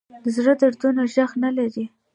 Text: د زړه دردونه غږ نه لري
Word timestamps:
د 0.23 0.25
زړه 0.35 0.53
دردونه 0.61 1.01
غږ 1.15 1.31
نه 1.43 1.49
لري 1.57 1.85